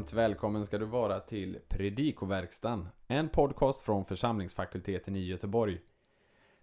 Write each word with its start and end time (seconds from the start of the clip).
Varmt 0.00 0.12
välkommen 0.12 0.66
ska 0.66 0.78
du 0.78 0.84
vara 0.84 1.20
till 1.20 1.58
Predikoverkstan, 1.68 2.88
en 3.06 3.28
podcast 3.28 3.82
från 3.82 4.04
församlingsfakulteten 4.04 5.16
i 5.16 5.24
Göteborg. 5.24 5.80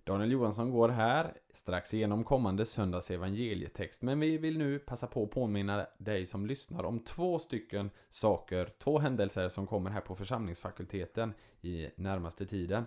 Daniel 0.04 0.32
Johansson 0.32 0.72
går 0.72 0.90
här 0.90 1.34
strax 1.54 1.94
igenom 1.94 2.24
kommande 2.24 2.66
söndags 2.66 3.12
evangelietext, 3.12 4.02
men 4.02 4.20
vi 4.20 4.38
vill 4.38 4.58
nu 4.58 4.80
passa 4.80 5.08
på 5.08 5.24
att 5.24 5.32
påminna 5.32 5.88
dig 5.98 6.26
som 6.26 6.46
lyssnar 6.46 6.84
om 6.84 7.00
två 7.00 7.40
stycken 7.40 7.90
saker, 8.10 8.70
två 8.80 9.00
händelser 9.00 9.50
som 9.50 9.68
kommer 9.68 9.90
här 9.90 10.02
på 10.02 10.16
församlingsfakulteten 10.16 11.34
i 11.62 11.90
närmaste 11.96 12.46
tiden. 12.46 12.86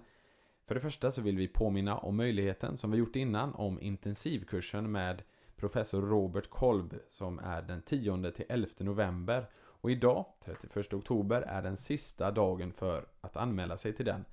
För 0.67 0.75
det 0.75 0.81
första 0.81 1.11
så 1.11 1.23
vill 1.23 1.37
vi 1.37 1.49
påminna 1.49 1.99
om 1.99 2.17
möjligheten 2.17 2.77
som 2.77 2.91
vi 2.91 2.99
gjort 2.99 3.17
innan 3.17 3.55
om 3.55 3.81
intensivkursen 3.81 4.93
med 4.93 5.23
professor 5.57 6.03
Robert 6.03 6.51
Kolb 6.51 6.95
som 7.09 7.39
är 7.39 7.63
den 7.63 7.83
10 7.83 8.31
till 8.31 8.47
11 8.49 8.69
november 8.79 9.47
och 9.81 9.91
idag, 9.91 10.27
31 10.45 10.95
oktober, 10.95 11.43
är 11.43 11.63
den 11.63 11.77
sista 11.77 12.31
dagen 12.31 12.73
för 12.73 13.07
att 13.21 13.37
anmäla 13.37 13.77
sig 13.77 13.93
till 13.93 14.07
den. 14.07 14.25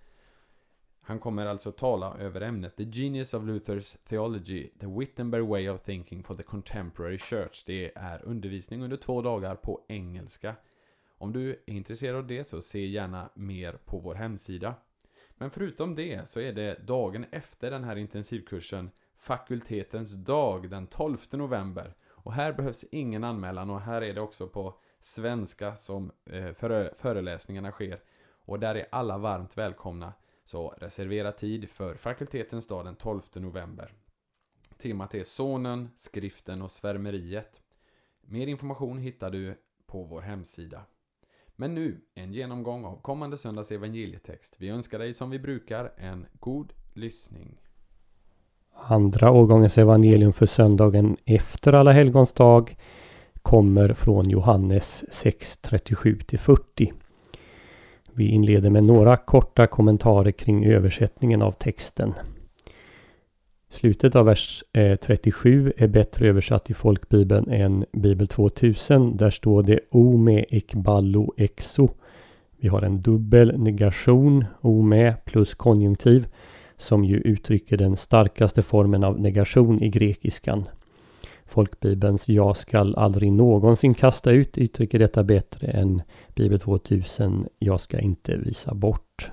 Han 1.01 1.19
kommer 1.19 1.45
alltså 1.45 1.71
tala 1.71 2.17
över 2.17 2.41
ämnet 2.41 2.75
The 2.75 2.83
Genius 2.83 3.33
of 3.33 3.43
Luther's 3.43 3.97
Theology, 4.07 4.69
The 4.79 4.87
Wittenberg 4.87 5.41
Way 5.41 5.69
of 5.69 5.81
Thinking 5.81 6.23
for 6.23 6.35
the 6.35 6.43
Contemporary 6.43 7.17
Church. 7.17 7.63
Det 7.65 7.91
är 7.95 8.25
undervisning 8.25 8.83
under 8.83 8.97
två 8.97 9.21
dagar 9.21 9.55
på 9.55 9.85
engelska. 9.87 10.55
Om 11.17 11.33
du 11.33 11.49
är 11.49 11.57
intresserad 11.65 12.15
av 12.15 12.27
det 12.27 12.43
så 12.43 12.61
se 12.61 12.85
gärna 12.85 13.29
mer 13.33 13.73
på 13.85 13.99
vår 13.99 14.15
hemsida. 14.15 14.75
Men 15.35 15.49
förutom 15.49 15.95
det 15.95 16.29
så 16.29 16.39
är 16.39 16.53
det 16.53 16.87
dagen 16.87 17.25
efter 17.31 17.71
den 17.71 17.83
här 17.83 17.95
intensivkursen 17.95 18.91
fakultetens 19.17 20.13
dag 20.13 20.69
den 20.69 20.87
12 20.87 21.17
november. 21.31 21.93
Och 22.09 22.33
här 22.33 22.53
behövs 22.53 22.85
ingen 22.91 23.23
anmälan 23.23 23.69
och 23.69 23.81
här 23.81 24.01
är 24.01 24.13
det 24.13 24.21
också 24.21 24.47
på 24.47 24.79
svenska 24.99 25.75
som 25.75 26.11
eh, 26.25 26.51
föreläsningarna 26.95 27.71
sker. 27.71 27.99
Och 28.45 28.59
där 28.59 28.75
är 28.75 28.85
alla 28.91 29.17
varmt 29.17 29.57
välkomna. 29.57 30.13
Så 30.43 30.69
reservera 30.77 31.31
tid 31.31 31.69
för 31.69 31.95
fakultetens 31.95 32.67
dag 32.67 32.85
den 32.85 32.95
12 32.95 33.21
november. 33.35 33.93
Temat 34.77 35.15
är 35.15 35.23
Sonen, 35.23 35.89
skriften 35.95 36.61
och 36.61 36.71
svärmeriet. 36.71 37.61
Mer 38.21 38.47
information 38.47 38.97
hittar 38.97 39.31
du 39.31 39.55
på 39.87 40.03
vår 40.03 40.21
hemsida. 40.21 40.81
Men 41.55 41.75
nu, 41.75 42.01
en 42.15 42.33
genomgång 42.33 42.85
av 42.85 43.01
kommande 43.01 43.37
söndags 43.37 43.71
evangelietext. 43.71 44.55
Vi 44.59 44.69
önskar 44.69 44.99
dig 44.99 45.13
som 45.13 45.29
vi 45.29 45.39
brukar 45.39 45.93
en 45.97 46.25
god 46.39 46.73
lyssning. 46.93 47.61
Andra 48.73 49.31
årgångens 49.31 49.77
evangelium 49.77 50.33
för 50.33 50.45
söndagen 50.45 51.17
efter 51.25 51.73
Alla 51.73 51.91
helgons 51.91 52.33
dag 52.33 52.77
kommer 53.47 53.93
från 53.93 54.29
Johannes 54.29 55.05
6.37 55.11 56.37
40. 56.37 56.93
Vi 58.13 58.27
inleder 58.27 58.69
med 58.69 58.83
några 58.83 59.17
korta 59.17 59.67
kommentarer 59.67 60.31
kring 60.31 60.65
översättningen 60.65 61.41
av 61.41 61.51
texten. 61.51 62.13
Slutet 63.69 64.15
av 64.15 64.25
vers 64.25 64.63
eh, 64.73 64.95
37 64.95 65.73
är 65.77 65.87
bättre 65.87 66.27
översatt 66.27 66.69
i 66.69 66.73
folkbibeln 66.73 67.51
än 67.51 67.85
Bibel 67.91 68.27
2000. 68.27 69.17
Där 69.17 69.29
står 69.29 69.63
det 69.63 69.79
O 69.91 70.29
ekballo 70.29 71.33
exo. 71.37 71.89
Vi 72.57 72.67
har 72.67 72.81
en 72.81 73.01
dubbel 73.01 73.59
negation, 73.59 74.45
O 74.61 74.91
plus 75.25 75.53
konjunktiv, 75.53 76.27
som 76.77 77.03
ju 77.03 77.17
uttrycker 77.17 77.77
den 77.77 77.97
starkaste 77.97 78.61
formen 78.61 79.03
av 79.03 79.19
negation 79.19 79.83
i 79.83 79.89
grekiskan. 79.89 80.65
Folkbibelns 81.47 82.29
Jag 82.29 82.57
skall 82.57 82.95
aldrig 82.95 83.33
någonsin 83.33 83.93
kasta 83.93 84.31
ut 84.31 84.57
uttrycker 84.57 84.99
detta 84.99 85.23
bättre 85.23 85.67
än 85.67 86.01
Bibel 86.35 86.59
2000 86.59 87.47
Jag 87.59 87.79
ska 87.79 87.99
inte 87.99 88.37
visa 88.37 88.73
bort. 88.73 89.31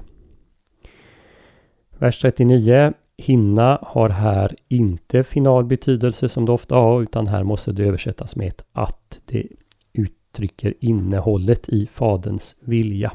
Vers 1.99 2.21
39 2.21 2.93
Hinna 3.17 3.79
har 3.83 4.09
här 4.09 4.57
inte 4.69 5.25
final 5.25 5.65
betydelse 5.65 6.29
som 6.29 6.47
det 6.47 6.53
ofta 6.53 6.75
har 6.75 7.03
utan 7.03 7.27
här 7.27 7.43
måste 7.43 7.73
det 7.73 7.85
översättas 7.85 8.37
med 8.37 8.49
ett 8.49 8.65
att. 8.73 9.21
Det 9.25 9.47
uttrycker 9.93 10.75
innehållet 10.81 11.69
i 11.69 11.87
Faderns 11.87 12.57
vilja. 12.61 13.13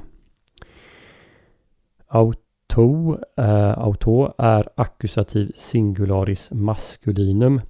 Auto, 2.07 3.17
äh, 3.37 3.79
auto 3.79 4.33
är 4.37 4.69
ackusativ 4.75 5.51
singularis 5.55 6.49
maskulinum 6.51 7.61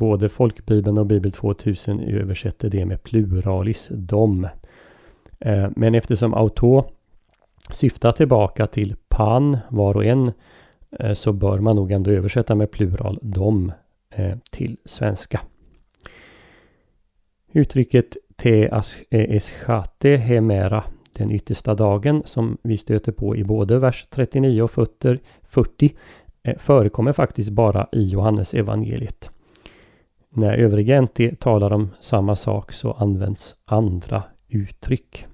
Både 0.00 0.28
folkbibeln 0.28 0.98
och 0.98 1.06
Bibel 1.06 1.32
2000 1.32 2.00
översätter 2.00 2.70
det 2.70 2.84
med 2.84 3.02
pluralis, 3.02 3.88
dom. 3.92 4.48
Eh, 5.38 5.68
men 5.76 5.94
eftersom 5.94 6.34
auto 6.34 6.84
syftar 7.70 8.12
tillbaka 8.12 8.66
till 8.66 8.96
pan, 9.08 9.58
var 9.68 9.96
och 9.96 10.04
en, 10.04 10.32
eh, 10.98 11.12
så 11.12 11.32
bör 11.32 11.58
man 11.58 11.76
nog 11.76 11.92
ändå 11.92 12.10
översätta 12.10 12.54
med 12.54 12.70
plural, 12.70 13.18
dom, 13.22 13.72
eh, 14.10 14.36
till 14.50 14.76
svenska. 14.84 15.40
Uttrycket 17.52 18.16
te 18.36 18.64
e- 19.10 19.36
eschate 19.36 20.16
hemera, 20.16 20.84
den 21.18 21.30
yttersta 21.30 21.74
dagen, 21.74 22.22
som 22.24 22.58
vi 22.62 22.76
stöter 22.76 23.12
på 23.12 23.36
i 23.36 23.44
både 23.44 23.78
vers 23.78 24.06
39 24.10 24.62
och 24.62 24.70
40, 24.70 25.96
förekommer 26.58 27.12
faktiskt 27.12 27.50
bara 27.50 27.88
i 27.92 28.04
Johannes 28.04 28.54
evangeliet. 28.54 29.30
När 30.32 30.54
övriga 30.54 31.00
NT 31.00 31.40
talar 31.40 31.72
om 31.72 31.90
samma 32.00 32.36
sak 32.36 32.72
så 32.72 32.92
används 32.92 33.56
andra 33.64 34.22
uttryck. 34.48 35.26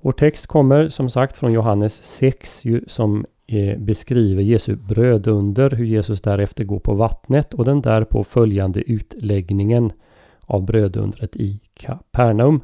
Vår 0.00 0.12
text 0.12 0.46
kommer 0.46 0.88
som 0.88 1.10
sagt 1.10 1.36
från 1.36 1.52
Johannes 1.52 2.04
6 2.04 2.62
som 2.86 3.26
eh, 3.46 3.78
beskriver 3.78 4.42
Jesu 4.42 4.76
brödunder, 4.76 5.70
hur 5.70 5.84
Jesus 5.84 6.20
därefter 6.20 6.64
går 6.64 6.78
på 6.78 6.94
vattnet 6.94 7.54
och 7.54 7.64
den 7.64 7.82
därpå 7.82 8.24
följande 8.24 8.80
utläggningen 8.80 9.92
av 10.40 10.64
brödundret 10.64 11.36
i 11.36 11.60
Kapernaum. 11.74 12.60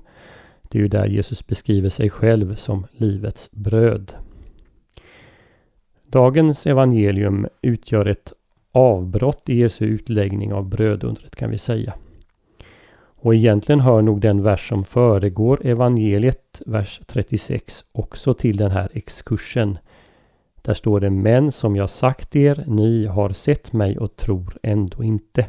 Det 0.62 0.78
är 0.78 0.82
ju 0.82 0.88
där 0.88 1.06
Jesus 1.06 1.46
beskriver 1.46 1.88
sig 1.88 2.10
själv 2.10 2.54
som 2.54 2.86
livets 2.92 3.52
bröd. 3.52 4.12
Dagens 6.06 6.66
evangelium 6.66 7.46
utgör 7.62 8.06
ett 8.06 8.32
avbrott 8.72 9.48
i 9.48 9.54
Jesu 9.54 9.84
utläggning 9.84 10.52
av 10.52 10.68
brödundret 10.68 11.36
kan 11.36 11.50
vi 11.50 11.58
säga. 11.58 11.94
Och 13.22 13.34
egentligen 13.34 13.80
hör 13.80 14.02
nog 14.02 14.20
den 14.20 14.42
vers 14.42 14.68
som 14.68 14.84
föregår 14.84 15.66
evangeliet, 15.66 16.62
vers 16.66 17.00
36, 17.06 17.84
också 17.92 18.34
till 18.34 18.56
den 18.56 18.70
här 18.70 18.88
exkursen. 18.92 19.78
Där 20.62 20.74
står 20.74 21.00
det 21.00 21.10
Men 21.10 21.52
som 21.52 21.76
jag 21.76 21.90
sagt 21.90 22.36
er, 22.36 22.64
ni 22.66 23.06
har 23.06 23.30
sett 23.30 23.72
mig 23.72 23.98
och 23.98 24.16
tror 24.16 24.58
ändå 24.62 25.04
inte. 25.04 25.46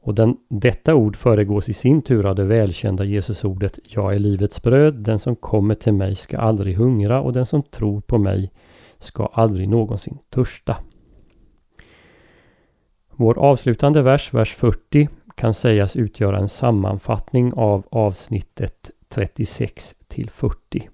Och 0.00 0.14
den, 0.14 0.36
detta 0.48 0.94
ord 0.94 1.16
föregås 1.16 1.68
i 1.68 1.72
sin 1.72 2.02
tur 2.02 2.26
av 2.26 2.34
det 2.34 2.44
välkända 2.44 3.04
Jesusordet 3.04 3.78
Jag 3.88 4.14
är 4.14 4.18
livets 4.18 4.62
bröd, 4.62 4.94
den 4.94 5.18
som 5.18 5.36
kommer 5.36 5.74
till 5.74 5.92
mig 5.92 6.14
ska 6.14 6.38
aldrig 6.38 6.76
hungra 6.76 7.20
och 7.20 7.32
den 7.32 7.46
som 7.46 7.62
tror 7.62 8.00
på 8.00 8.18
mig 8.18 8.52
ska 8.98 9.26
aldrig 9.26 9.68
någonsin 9.68 10.18
törsta. 10.30 10.76
Vår 13.18 13.38
avslutande 13.38 14.02
vers, 14.02 14.34
vers 14.34 14.54
40, 14.54 15.08
kan 15.34 15.54
sägas 15.54 15.96
utgöra 15.96 16.38
en 16.38 16.48
sammanfattning 16.48 17.52
av 17.54 17.86
avsnittet 17.90 18.90
36 19.08 19.94
till 20.08 20.30
40 20.30 20.88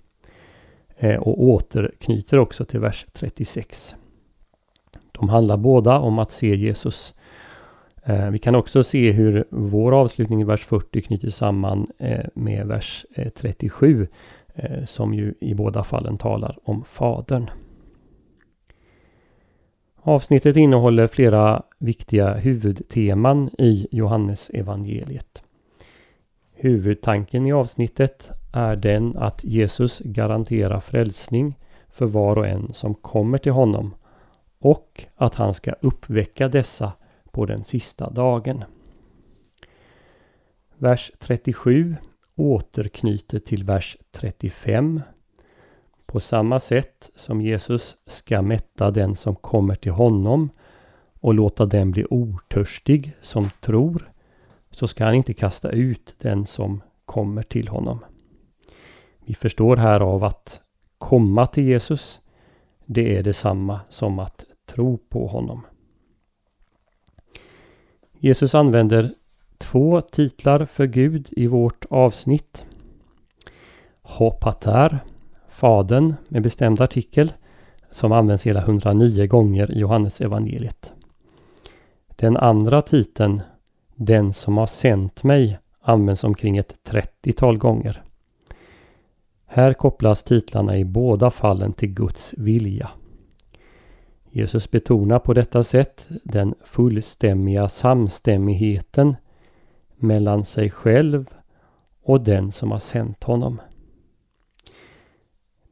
eh, 0.96 1.17
och 1.17 1.43
återknyter 1.43 2.38
också 2.38 2.64
till 2.64 2.81
vers 2.81 3.06
36. 3.12 3.94
De 5.12 5.29
handlar 5.29 5.56
båda 5.56 5.99
om 5.99 6.19
att 6.19 6.32
se 6.32 6.55
Jesus. 6.56 7.14
Eh, 8.05 8.31
vi 8.31 8.38
kan 8.38 8.55
också 8.55 8.82
se 8.82 9.12
hur 9.12 9.44
vår 9.50 9.93
avslutning 9.93 10.41
i 10.41 10.44
vers 10.44 10.64
40 10.64 11.00
knyter 11.00 11.31
samman 11.31 11.87
eh, 11.99 12.26
med 12.35 12.67
vers 12.67 13.06
37 13.35 14.08
som 14.87 15.14
ju 15.14 15.35
i 15.41 15.55
båda 15.55 15.85
fallen 15.85 16.19
talar 16.19 16.58
om 16.64 16.85
Fadern. 16.85 17.50
Avsnittet 20.04 20.56
innehåller 20.56 21.06
flera 21.06 21.62
viktiga 21.78 22.34
huvudteman 22.34 23.50
i 23.58 23.87
Johannes 23.90 24.50
evangeliet. 24.50 25.43
Huvudtanken 26.52 27.46
i 27.46 27.52
avsnittet 27.52 28.31
är 28.52 28.76
den 28.76 29.16
att 29.16 29.44
Jesus 29.44 29.99
garanterar 30.04 30.81
frälsning 30.81 31.58
för 31.88 32.06
var 32.06 32.38
och 32.38 32.46
en 32.46 32.72
som 32.72 32.94
kommer 32.94 33.38
till 33.38 33.52
honom 33.52 33.94
och 34.58 35.04
att 35.16 35.34
han 35.34 35.54
ska 35.54 35.72
uppväcka 35.72 36.48
dessa 36.48 36.93
på 37.31 37.46
den 37.46 37.64
sista 37.64 38.10
dagen. 38.10 38.64
Vers 40.76 41.12
37 41.19 41.96
återknyter 42.37 43.38
till 43.38 43.64
vers 43.64 43.96
35 44.10 45.00
på 46.12 46.20
samma 46.20 46.61
sätt 46.61 47.11
som 47.17 47.41
Jesus 47.41 47.97
ska 48.06 48.43
mätta 48.43 48.91
den 48.91 49.17
som 49.17 49.35
kommer 49.35 49.75
till 49.75 49.93
honom 49.93 50.50
och 51.20 51.35
låta 51.35 51.67
den 51.67 51.91
bli 51.91 52.06
otörstig 52.11 53.12
som 53.20 53.50
tror, 53.61 54.12
så 54.70 54.88
ska 54.88 55.05
han 55.05 55.14
inte 55.14 55.35
kasta 55.35 55.70
ut 55.70 56.14
den 56.19 56.47
som 56.47 56.82
kommer 57.05 57.43
till 57.43 57.69
honom. 57.69 57.99
Vi 59.25 59.35
förstår 59.35 59.76
här 59.76 60.00
av 60.00 60.25
att 60.25 60.61
komma 60.99 61.47
till 61.47 61.64
Jesus, 61.64 62.20
det 62.87 63.17
är 63.17 63.23
detsamma 63.23 63.81
som 63.88 64.19
att 64.19 64.44
tro 64.67 64.99
på 64.99 65.26
honom. 65.26 65.67
Jesus 68.12 68.55
använder 68.55 69.15
två 69.58 70.00
titlar 70.00 70.65
för 70.65 70.87
Gud 70.87 71.29
i 71.31 71.47
vårt 71.47 71.85
avsnitt. 71.91 72.65
Hopater, 74.03 75.00
Fadern 75.62 76.14
med 76.29 76.43
bestämd 76.43 76.81
artikel, 76.81 77.32
som 77.91 78.12
används 78.12 78.47
hela 78.47 78.61
109 78.61 79.26
gånger 79.26 79.73
i 79.73 79.79
Johannes 79.79 80.20
evangeliet. 80.20 80.93
Den 82.17 82.37
andra 82.37 82.82
titeln, 82.82 83.43
Den 83.94 84.32
som 84.32 84.56
har 84.56 84.67
sänt 84.67 85.23
mig, 85.23 85.59
används 85.81 86.25
omkring 86.25 86.56
ett 86.56 86.75
30-tal 86.91 87.59
gånger. 87.59 88.03
Här 89.47 89.73
kopplas 89.73 90.25
titlarna 90.25 90.79
i 90.79 90.85
båda 90.85 91.31
fallen 91.31 91.73
till 91.73 91.94
Guds 91.94 92.35
vilja. 92.38 92.91
Jesus 94.31 94.70
betonar 94.70 95.19
på 95.19 95.35
detta 95.35 95.65
sätt 95.65 96.08
den 96.25 96.55
fullstämmiga 96.65 97.69
samstämmigheten 97.69 99.17
mellan 99.97 100.44
sig 100.44 100.70
själv 100.70 101.26
och 102.03 102.20
den 102.20 102.53
som 102.53 102.70
har 102.70 102.79
sänt 102.79 103.25
honom. 103.25 103.61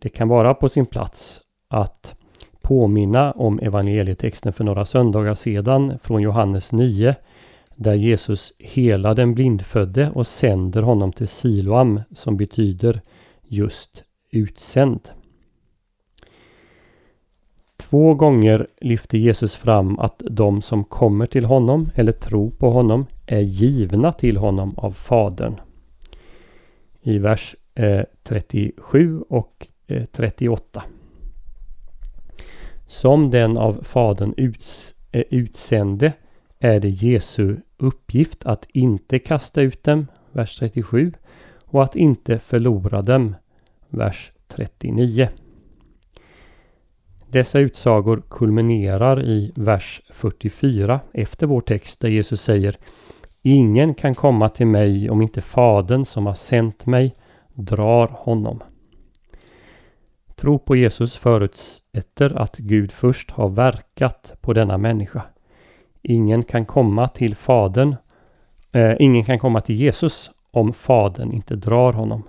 Det 0.02 0.08
kan 0.08 0.28
vara 0.28 0.54
på 0.54 0.68
sin 0.68 0.86
plats 0.86 1.40
att 1.68 2.14
påminna 2.60 3.32
om 3.32 3.58
evangelietexten 3.58 4.52
för 4.52 4.64
några 4.64 4.84
söndagar 4.84 5.34
sedan 5.34 5.98
från 5.98 6.22
Johannes 6.22 6.72
9 6.72 7.14
där 7.76 7.94
Jesus 7.94 8.52
hela 8.58 9.14
den 9.14 9.34
blindfödde 9.34 10.10
och 10.10 10.26
sänder 10.26 10.82
honom 10.82 11.12
till 11.12 11.28
Siloam 11.28 12.00
som 12.10 12.36
betyder 12.36 13.00
just 13.42 14.04
utsänd. 14.30 15.00
Två 17.76 18.14
gånger 18.14 18.66
lyfter 18.80 19.18
Jesus 19.18 19.54
fram 19.54 19.98
att 19.98 20.22
de 20.30 20.62
som 20.62 20.84
kommer 20.84 21.26
till 21.26 21.44
honom 21.44 21.90
eller 21.94 22.12
tror 22.12 22.50
på 22.50 22.70
honom 22.70 23.06
är 23.26 23.40
givna 23.40 24.12
till 24.12 24.36
honom 24.36 24.74
av 24.76 24.90
Fadern. 24.90 25.60
I 27.02 27.18
vers 27.18 27.56
eh, 27.74 28.02
37 28.22 29.20
och 29.28 29.66
Eh, 29.90 30.04
38. 30.04 30.82
Som 32.86 33.30
den 33.30 33.56
av 33.56 33.82
Fadern 33.82 34.34
uts 34.36 34.94
eh, 35.12 35.22
utsände 35.30 36.12
är 36.58 36.80
det 36.80 36.88
Jesu 36.88 37.56
uppgift 37.76 38.46
att 38.46 38.66
inte 38.68 39.18
kasta 39.18 39.60
ut 39.60 39.84
dem, 39.84 40.06
vers 40.32 40.56
37, 40.58 41.12
och 41.64 41.82
att 41.82 41.96
inte 41.96 42.38
förlora 42.38 43.02
dem, 43.02 43.34
vers 43.88 44.32
39. 44.48 45.28
Dessa 47.28 47.58
utsagor 47.58 48.22
kulminerar 48.28 49.22
i 49.22 49.52
vers 49.54 50.02
44 50.10 51.00
efter 51.12 51.46
vår 51.46 51.60
text 51.60 52.00
där 52.00 52.08
Jesus 52.08 52.42
säger 52.42 52.78
Ingen 53.42 53.94
kan 53.94 54.14
komma 54.14 54.48
till 54.48 54.66
mig 54.66 55.10
om 55.10 55.22
inte 55.22 55.40
Fadern 55.40 56.04
som 56.04 56.26
har 56.26 56.34
sänt 56.34 56.86
mig 56.86 57.14
drar 57.54 58.08
honom. 58.08 58.62
Tro 60.40 60.58
på 60.58 60.76
Jesus 60.76 61.16
förutsätter 61.16 62.38
att 62.38 62.56
Gud 62.56 62.92
först 62.92 63.30
har 63.30 63.48
verkat 63.48 64.34
på 64.40 64.52
denna 64.52 64.78
människa. 64.78 65.22
Ingen 66.02 66.42
kan 66.42 66.66
komma 66.66 67.08
till 67.08 67.36
Fadern, 67.36 67.96
eh, 68.72 68.92
ingen 68.98 69.24
kan 69.24 69.38
komma 69.38 69.60
till 69.60 69.74
Jesus 69.74 70.30
om 70.50 70.72
Fadern 70.72 71.32
inte 71.32 71.56
drar 71.56 71.92
honom. 71.92 72.22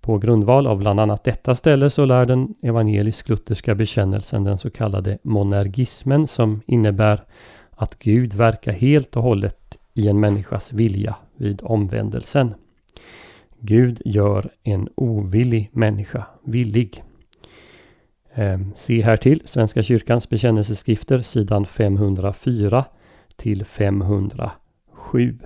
På 0.00 0.18
grundval 0.18 0.66
av 0.66 0.78
bland 0.78 1.00
annat 1.00 1.24
detta 1.24 1.54
ställe 1.54 1.90
så 1.90 2.04
lär 2.04 2.26
den 2.26 2.54
evangelisk-lutherska 2.62 3.74
bekännelsen 3.74 4.44
den 4.44 4.58
så 4.58 4.70
kallade 4.70 5.18
monergismen 5.22 6.26
som 6.26 6.60
innebär 6.66 7.24
att 7.70 7.98
Gud 7.98 8.34
verkar 8.34 8.72
helt 8.72 9.16
och 9.16 9.22
hållet 9.22 9.78
i 9.94 10.08
en 10.08 10.20
människas 10.20 10.72
vilja 10.72 11.16
vid 11.36 11.62
omvändelsen. 11.62 12.54
Gud 13.64 14.02
gör 14.04 14.50
en 14.62 14.88
ovillig 14.94 15.70
människa 15.72 16.26
villig. 16.44 17.02
Ehm, 18.34 18.72
se 18.76 19.02
här 19.02 19.16
till 19.16 19.42
Svenska 19.44 19.82
kyrkans 19.82 20.28
bekännelseskrifter 20.28 21.20
sidan 21.20 21.66
504 21.66 22.84
till 23.36 23.64
507. 23.64 25.38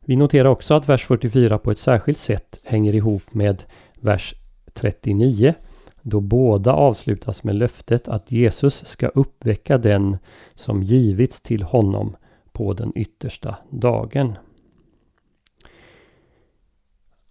Vi 0.00 0.16
noterar 0.16 0.48
också 0.48 0.74
att 0.74 0.88
vers 0.88 1.04
44 1.04 1.58
på 1.58 1.70
ett 1.70 1.78
särskilt 1.78 2.18
sätt 2.18 2.60
hänger 2.64 2.94
ihop 2.94 3.34
med 3.34 3.62
vers 4.00 4.34
39 4.72 5.54
då 6.02 6.20
båda 6.20 6.72
avslutas 6.72 7.44
med 7.44 7.54
löftet 7.54 8.08
att 8.08 8.32
Jesus 8.32 8.86
ska 8.86 9.08
uppväcka 9.08 9.78
den 9.78 10.16
som 10.54 10.82
givits 10.82 11.40
till 11.40 11.62
honom 11.62 12.16
på 12.52 12.72
den 12.72 12.92
yttersta 12.94 13.56
dagen. 13.70 14.36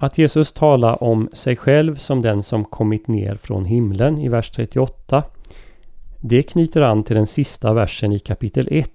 Att 0.04 0.18
Jesus 0.18 0.54
talar 0.54 1.04
om 1.04 1.30
sig 1.34 1.56
själv 1.56 1.96
som 1.96 2.22
den 2.22 2.44
som 2.44 2.66
kommit 2.66 3.08
ner 3.08 3.36
från 3.36 3.66
himlen 3.66 4.18
i 4.18 4.30
vers 4.30 4.52
38 4.52 5.24
det 6.22 6.44
knyter 6.44 6.82
an 6.82 7.04
till 7.04 7.16
den 7.16 7.28
sista 7.28 7.74
versen 7.74 8.12
i 8.12 8.20
kapitel 8.20 8.68
1 8.72 8.90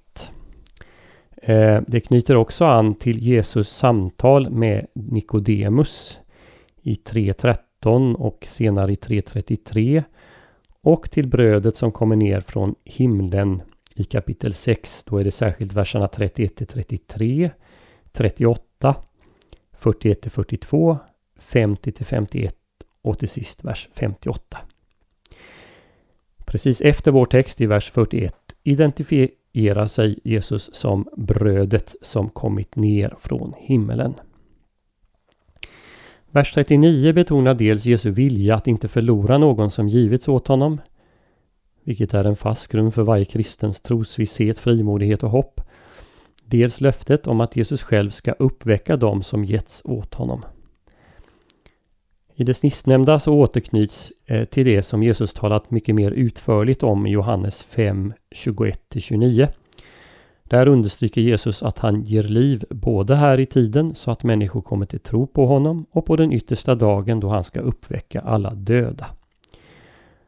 eh, 1.42 1.80
det 1.86 2.00
knyter 2.00 2.36
också 2.36 2.64
an 2.64 2.94
till 2.94 3.18
Jesus 3.18 3.68
samtal 3.68 4.50
med 4.50 4.86
Nikodemus 4.94 6.18
i 6.82 6.94
3.13 6.94 8.14
och 8.14 8.46
senare 8.48 8.92
i 8.92 8.96
3.33 8.96 10.02
och 10.82 11.10
till 11.10 11.28
brödet 11.28 11.76
som 11.76 11.92
kommer 11.92 12.16
ner 12.16 12.40
från 12.40 12.74
himlen 12.84 13.62
i 13.94 14.04
kapitel 14.04 14.54
6. 14.54 15.04
Då 15.04 15.18
är 15.18 15.24
det 15.24 15.30
särskilt 15.30 15.72
verserna 15.72 16.08
31 16.08 16.68
33, 16.68 17.50
38, 18.12 18.94
41 19.78 20.32
42, 20.32 20.98
50 21.38 22.04
51 22.04 22.54
och 23.02 23.18
till 23.18 23.28
sist 23.28 23.64
vers 23.64 23.88
58. 23.92 24.58
Precis 26.44 26.80
efter 26.80 27.10
vår 27.12 27.24
text 27.24 27.60
i 27.60 27.66
vers 27.66 27.90
41 27.90 28.34
identifierar 28.62 29.38
identifierar 29.58 29.86
sig 29.86 30.18
Jesus 30.24 30.74
som 30.74 31.08
brödet 31.16 31.96
som 32.00 32.30
kommit 32.30 32.76
ner 32.76 33.14
från 33.20 33.54
himmelen. 33.58 34.14
Vers 36.30 36.52
39 36.52 37.12
betonar 37.12 37.54
dels 37.54 37.86
Jesu 37.86 38.10
vilja 38.10 38.54
att 38.54 38.66
inte 38.66 38.88
förlora 38.88 39.38
någon 39.38 39.70
som 39.70 39.88
givits 39.88 40.28
åt 40.28 40.48
honom, 40.48 40.80
vilket 41.84 42.14
är 42.14 42.24
en 42.24 42.36
fast 42.36 42.68
grund 42.68 42.94
för 42.94 43.02
varje 43.02 43.24
kristens 43.24 43.80
trosvisshet, 43.80 44.58
frimodighet 44.58 45.22
och 45.22 45.30
hopp. 45.30 45.60
Dels 46.50 46.80
löftet 46.80 47.26
om 47.26 47.40
att 47.40 47.56
Jesus 47.56 47.82
själv 47.82 48.10
ska 48.10 48.32
uppväcka 48.32 48.96
dem 48.96 49.22
som 49.22 49.44
getts 49.44 49.82
åt 49.84 50.14
honom. 50.14 50.44
I 52.34 52.44
det 52.44 52.54
sistnämnda 52.54 53.18
så 53.18 53.34
återknyts 53.34 54.12
eh, 54.26 54.44
till 54.44 54.66
det 54.66 54.82
som 54.82 55.02
Jesus 55.02 55.34
talat 55.34 55.70
mycket 55.70 55.94
mer 55.94 56.10
utförligt 56.10 56.82
om 56.82 57.06
i 57.06 57.10
Johannes 57.10 57.62
5, 57.62 58.12
21-29. 58.36 59.48
Där 60.44 60.68
understryker 60.68 61.20
Jesus 61.20 61.62
att 61.62 61.78
han 61.78 62.02
ger 62.02 62.22
liv 62.22 62.64
både 62.70 63.16
här 63.16 63.40
i 63.40 63.46
tiden 63.46 63.94
så 63.94 64.10
att 64.10 64.22
människor 64.22 64.62
kommer 64.62 64.86
till 64.86 65.00
tro 65.00 65.26
på 65.26 65.46
honom 65.46 65.86
och 65.90 66.06
på 66.06 66.16
den 66.16 66.32
yttersta 66.32 66.74
dagen 66.74 67.20
då 67.20 67.28
han 67.28 67.44
ska 67.44 67.60
uppväcka 67.60 68.20
alla 68.20 68.50
döda. 68.54 69.06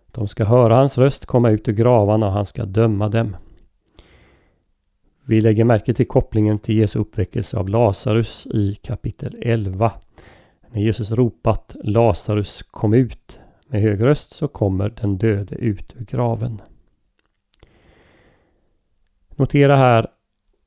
De 0.07 0.29
ska 0.29 0.45
höra 0.45 0.75
hans 0.75 0.99
röst 0.99 1.27
komma 1.27 1.51
ut 1.51 1.69
ur 1.69 1.73
gravarna 1.73 2.27
och 2.27 2.33
han 2.33 2.47
ska 2.47 2.65
döma 2.65 3.09
dem. 3.09 3.37
Vi 5.31 5.41
lägger 5.41 5.65
märke 5.65 5.95
till 5.95 6.07
kopplingen 6.07 6.59
till 6.59 6.77
Jesu 6.77 6.99
uppväckelse 6.99 7.57
av 7.57 7.69
Lazarus 7.69 8.47
i 8.47 8.75
kapitel 8.75 9.37
11. 9.43 9.93
När 10.71 10.81
Jesus 10.81 11.13
ropat 11.13 11.77
Lazarus 11.85 12.63
kom 12.63 12.95
ut 12.95 13.41
med 13.67 13.83
hög 13.83 14.03
röst 14.03 14.37
så 14.37 14.49
kommer 14.49 14.89
den 15.01 15.19
döde 15.19 15.55
ut 15.55 15.95
ur 15.97 16.05
graven. 16.05 16.61
Notera 19.37 19.77
här 19.77 20.07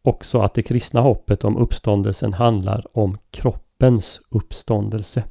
också 0.01 0.39
att 0.39 0.53
det 0.53 0.61
kristna 0.61 1.01
hoppet 1.01 1.43
om 1.43 1.57
uppståndelsen 1.57 2.33
handlar 2.33 2.97
om 2.97 3.17
kroppens 3.31 4.21
uppståndelse. 4.29 5.23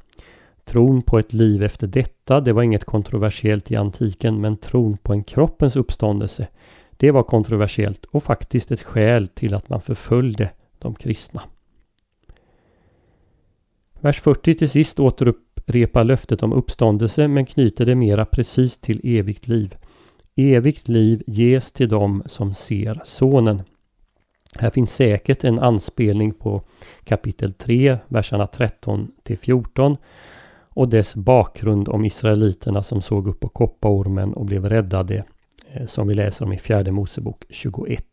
Tron 0.65 1.03
på 1.03 1.19
ett 1.19 1.33
liv 1.33 1.63
efter 1.63 1.87
detta, 1.87 2.41
det 2.41 2.53
var 2.53 2.63
inget 2.63 2.85
kontroversiellt 2.85 3.71
i 3.71 3.77
antiken, 3.77 4.41
men 4.41 4.57
tron 4.57 4.97
på 4.97 5.13
en 5.13 5.25
kroppens 5.25 5.77
uppståndelse, 5.77 6.49
det 7.03 7.11
var 7.11 7.23
kontroversiellt 7.23 8.05
och 8.05 8.23
faktiskt 8.23 8.71
ett 8.71 8.83
skäl 8.83 9.29
till 9.29 9.55
att 9.55 9.69
man 9.69 9.81
förföljde 9.81 10.51
de 10.79 10.95
kristna. 10.95 11.43
Vers 14.01 14.21
40 14.21 14.55
till 14.55 14.69
sist 14.69 15.01
återupprepar 15.01 16.05
löftet 16.05 16.43
om 16.43 16.53
uppståndelse 16.53 17.29
men 17.29 17.47
knyter 17.47 17.87
det 17.87 17.95
mera 17.95 18.25
precis 18.25 18.79
till 18.81 19.01
evigt 19.05 19.49
liv. 19.49 19.75
Evigt 20.37 20.89
liv 20.89 21.23
ges 21.27 21.73
till 21.73 21.89
dem 21.89 22.23
som 22.27 22.55
ser 22.55 23.01
Sonen. 23.05 23.63
Här 24.59 24.71
finns 24.71 24.95
säkert 24.95 25.45
en 25.45 25.59
anspelning 25.59 26.35
på 26.35 26.63
kapitel 27.05 27.53
3, 27.53 27.99
verserna 28.09 28.47
13 28.47 29.13
till 29.23 29.39
14 29.39 29.97
och 30.69 30.89
dess 30.89 31.15
bakgrund 31.15 31.89
om 31.89 32.05
israeliterna 32.05 32.83
som 32.83 33.03
såg 33.03 33.29
upp 33.29 33.41
på 33.41 33.49
kopparormen 33.49 34.35
och 34.35 34.45
blev 34.45 34.69
räddade 34.69 35.25
Eh, 35.75 35.87
som 35.87 36.09
vi 36.09 36.15
läser 36.15 36.45
om 36.45 36.53
i 36.53 36.59
fjärde 36.59 36.93
Mosebok 36.93 37.45
21. 37.51 38.05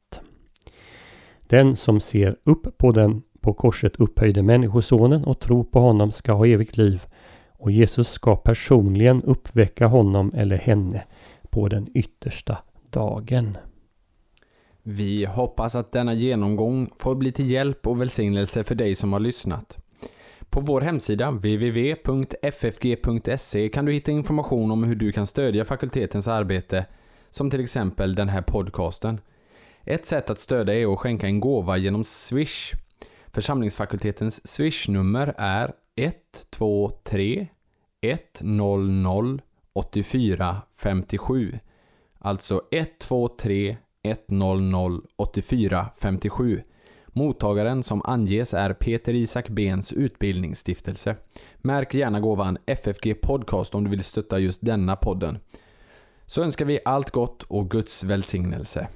Den 1.47 1.75
som 1.75 1.99
ser 1.99 2.35
upp 2.43 2.77
på 2.77 2.91
den 2.91 3.21
på 3.41 3.53
korset 3.53 3.95
upphöjde 3.95 4.43
Människosonen 4.43 5.25
och 5.25 5.39
tror 5.39 5.63
på 5.63 5.79
honom 5.79 6.11
ska 6.11 6.31
ha 6.31 6.47
evigt 6.47 6.77
liv 6.77 7.03
och 7.51 7.71
Jesus 7.71 8.09
ska 8.09 8.35
personligen 8.35 9.23
uppväcka 9.23 9.87
honom 9.87 10.31
eller 10.35 10.57
henne 10.57 11.03
på 11.49 11.67
den 11.67 11.87
yttersta 11.93 12.57
dagen. 12.89 13.57
Vi 14.83 15.25
hoppas 15.25 15.75
att 15.75 15.91
denna 15.91 16.13
genomgång 16.13 16.89
får 16.95 17.15
bli 17.15 17.31
till 17.31 17.51
hjälp 17.51 17.87
och 17.87 18.01
välsignelse 18.01 18.63
för 18.63 18.75
dig 18.75 18.95
som 18.95 19.13
har 19.13 19.19
lyssnat. 19.19 19.77
På 20.49 20.59
vår 20.59 20.81
hemsida 20.81 21.31
www.ffg.se 21.31 22.09
kan 23.69 23.85
du 23.85 23.91
hitta 23.91 24.11
information 24.11 24.71
om 24.71 24.83
hur 24.83 24.95
du 24.95 25.11
kan 25.11 25.27
stödja 25.27 25.65
fakultetens 25.65 26.27
arbete, 26.27 26.85
som 27.31 27.49
till 27.49 27.63
exempel 27.63 28.15
den 28.15 28.29
här 28.29 28.41
podcasten. 28.41 29.21
Ett 29.83 30.05
sätt 30.05 30.29
att 30.29 30.39
stödja 30.39 30.73
är 30.73 30.93
att 30.93 30.99
skänka 30.99 31.27
en 31.27 31.39
gåva 31.39 31.77
genom 31.77 32.03
Swish. 32.03 32.73
Församlingsfakultetens 33.27 34.47
Swish-nummer 34.47 35.33
är 35.37 35.73
123 35.95 37.47
100 38.01 39.39
84 39.73 40.61
57. 40.75 41.59
Alltså 42.19 42.61
123 42.71 43.77
100 44.03 45.01
84 45.15 45.89
57. 45.97 46.61
Mottagaren 47.07 47.83
som 47.83 48.01
anges 48.05 48.53
är 48.53 48.73
Peter 48.73 49.13
Isak 49.13 49.49
Bens 49.49 49.93
utbildningsstiftelse. 49.93 51.15
Märk 51.57 51.93
gärna 51.93 52.19
gåvan 52.19 52.57
FFG 52.65 53.21
Podcast 53.21 53.75
om 53.75 53.83
du 53.83 53.89
vill 53.89 54.03
stötta 54.03 54.39
just 54.39 54.65
denna 54.65 54.95
podden. 54.95 55.39
Så 56.31 56.43
önskar 56.43 56.65
vi 56.65 56.79
allt 56.85 57.11
gott 57.11 57.43
och 57.43 57.69
Guds 57.69 58.03
välsignelse. 58.03 58.87